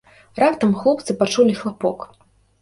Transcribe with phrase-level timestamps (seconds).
[0.43, 2.03] Раптам хлопцы пачулі хлапок.